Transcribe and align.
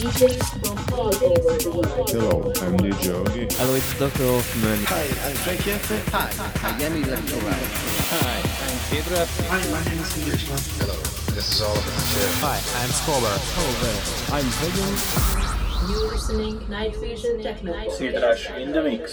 Hello, 0.00 0.08
I'm 2.56 2.72
DJ 2.80 3.04
Yogi. 3.04 3.44
Hello, 3.52 3.74
it's 3.74 3.98
Dr. 3.98 4.24
Hoffman. 4.24 4.80
Hi, 4.86 5.04
I'm 5.28 5.36
Frank. 5.36 5.60
Hi, 5.60 6.32
I 6.56 6.82
am 6.82 6.96
Electro 7.04 7.38
Hi, 7.44 8.40
I'm 8.64 8.78
Pedro. 8.88 9.20
Hi, 9.50 9.60
my 9.70 9.84
name 9.84 10.00
is 10.00 10.16
Englishman. 10.16 10.56
Hello, 10.80 10.96
this 11.34 11.52
is 11.52 11.60
Oliver 11.60 11.92
Hi, 12.40 12.56
I'm 12.80 12.88
Scholar. 12.96 13.36
I'm 14.32 14.48
Hagen. 14.64 14.96
You're 15.92 16.08
listening 16.08 16.56
Night 16.70 16.96
Vision 16.96 17.42
Techno. 17.42 17.74
Sidrash 17.90 18.56
in 18.56 18.72
the 18.72 18.82
mix. 18.82 19.12